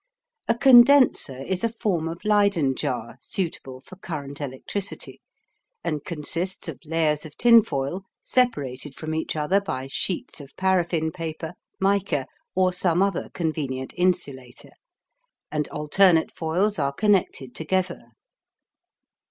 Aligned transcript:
A 0.47 0.55
condenser 0.55 1.43
is 1.43 1.63
a 1.63 1.69
form 1.69 2.07
of 2.07 2.25
Leyden 2.25 2.73
jar, 2.75 3.19
suitable 3.21 3.79
for 3.79 3.97
current 3.97 4.41
electricity, 4.41 5.21
and 5.83 6.03
consists 6.03 6.67
of 6.67 6.79
layers 6.85 7.23
of 7.23 7.37
tinfoil 7.37 8.05
separated 8.19 8.95
from 8.95 9.13
each 9.13 9.35
other 9.35 9.61
by 9.61 9.87
sheets 9.91 10.41
of 10.41 10.55
paraffin 10.55 11.11
paper, 11.11 11.53
mica, 11.79 12.25
or 12.55 12.73
some 12.73 13.03
other 13.03 13.29
convenient 13.35 13.93
insulator, 13.95 14.71
and 15.51 15.67
alternate 15.67 16.35
foils 16.35 16.79
are 16.79 16.93
connected 16.93 17.53
together. 17.53 18.05